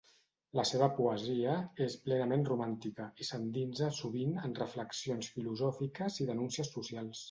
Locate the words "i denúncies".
6.27-6.79